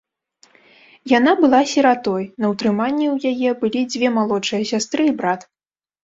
Яна 1.17 1.33
была 1.41 1.57
сіратой, 1.73 2.23
на 2.43 2.49
ўтрыманні 2.53 3.07
ў 3.09 3.33
яе 3.33 3.51
былі 3.61 3.83
дзве 3.91 4.07
малодшыя 4.17 4.63
сястры 4.71 5.05
і 5.11 5.13
брат. 5.21 5.45